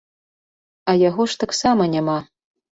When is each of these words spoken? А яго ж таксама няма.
А 0.89 0.95
яго 1.09 1.29
ж 1.35 1.39
таксама 1.45 1.91
няма. 1.95 2.19